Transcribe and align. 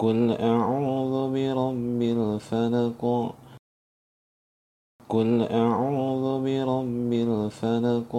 قل 0.00 0.32
أعوذ 0.32 1.14
برب 1.34 2.00
الفلق 2.02 3.02
قل 5.08 5.42
أعوذ 5.42 6.24
برب 6.46 7.12
الفلق 7.12 8.12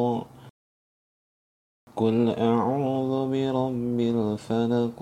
قل 1.96 2.17
أعوذ 2.29 3.13
برب 3.33 3.99
الفلق 3.99 4.99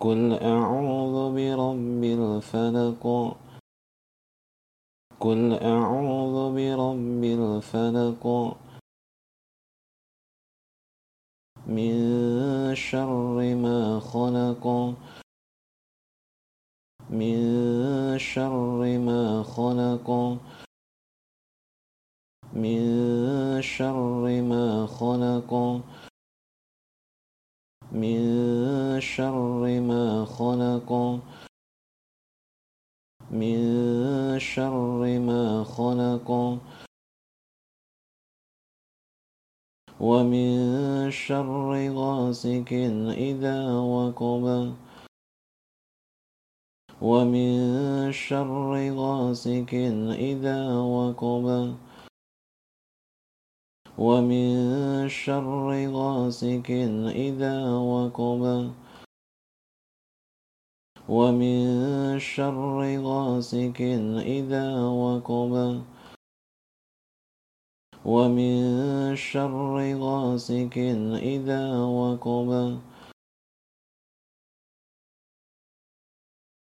قل 0.00 0.20
أعوذ 0.32 1.16
برب 1.36 2.02
الفلق 2.04 3.04
قل 5.20 5.40
أعوذ 5.52 6.36
برب 6.56 7.24
الفلق 7.24 8.24
من 11.70 12.74
شر 12.74 13.54
ما 13.54 14.00
خلق 14.00 14.66
من 17.10 18.18
شر 18.18 18.98
ما 18.98 19.42
خلق 19.42 20.10
من 22.54 23.60
شر 23.62 24.40
ما 24.42 24.86
خلق 24.86 25.52
من 27.92 29.00
شر 29.00 29.80
ما 29.80 30.26
خلق 30.26 30.92
من 33.30 34.38
شر 34.38 35.18
ما 35.18 35.64
خلق. 35.64 36.60
ومن 40.00 41.10
شر 41.10 41.92
غاسق 41.92 42.72
إذا 43.12 43.58
وقب. 43.80 44.74
ومن 47.02 48.12
شر 48.12 48.72
غاسق 48.96 49.74
إذا 50.18 50.60
وقب. 50.80 51.76
ومن 53.98 55.08
شر 55.08 55.88
غاسق 55.92 56.70
إذا 57.14 57.56
وقب. 57.76 58.72
ومن 61.08 62.18
شر 62.18 62.80
غاسق 63.02 63.80
إذا 64.24 64.66
وقب. 64.88 65.82
ومن 68.04 69.16
شر 69.16 69.94
غاسق 69.94 70.76
إذا 71.22 71.78
وقب. 71.78 72.80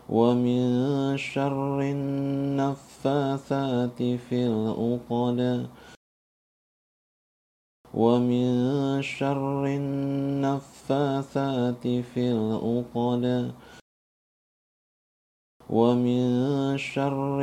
ومن 0.09 1.17
شر 1.17 1.81
النفاثات 1.81 2.83
في 4.03 4.47
العقد 4.47 5.69
ومن 7.95 9.03
شر 9.03 9.67
النفاثات 9.67 11.09
في 11.87 12.33
العقد 12.33 13.53
ومن 15.71 16.79
شر 16.79 17.43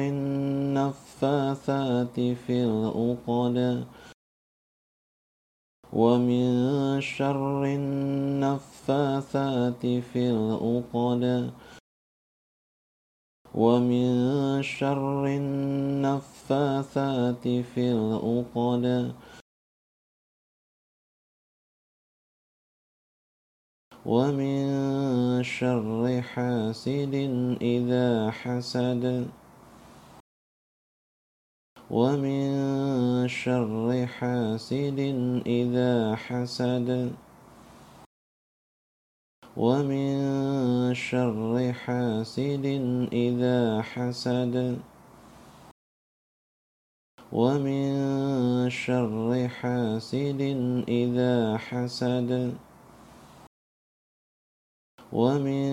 النفاثات 1.24 2.20
في 2.20 2.64
العقد 2.64 3.88
ومن 5.94 7.02
شر 7.02 7.64
النفاثات 7.66 9.06
في 9.86 10.30
العقد 10.30 11.54
ومن 13.56 14.64
شر 14.64 15.26
النفاثات 15.26 16.68
في 17.48 17.92
العقد 17.92 19.16
ومن 24.06 25.44
شر 25.44 26.22
حاسد 26.22 27.16
إذا 27.62 28.32
حسد 28.32 29.28
ومن 31.92 33.28
شر 33.28 34.06
حاسد 34.06 35.00
إذا 35.46 36.16
حسد. 36.16 37.14
ومن 39.58 40.14
شر 40.94 41.74
حاسد 41.74 42.66
إذا 43.14 43.82
حسد. 43.82 44.56
ومن 47.32 47.90
شر 48.70 49.48
حاسد 49.48 50.42
إذا 50.88 51.58
حسد. 51.58 52.58
ومن 55.14 55.70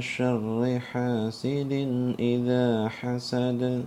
شر 0.00 0.78
حاسد 0.78 1.72
إذا 2.18 2.88
حسد. 2.88 3.86